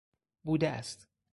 [0.43, 1.07] بوده است